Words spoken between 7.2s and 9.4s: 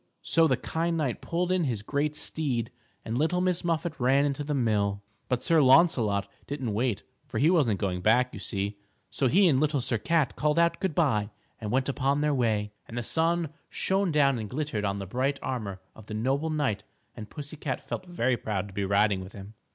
for he wasn't going back, you see, so